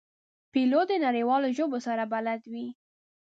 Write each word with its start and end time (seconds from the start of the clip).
پیلوټ 0.53 0.85
د 0.89 0.93
نړیوالو 1.05 1.47
ژبو 1.57 1.77
سره 1.87 2.03
بلد 2.13 2.41
وي. 2.51 2.67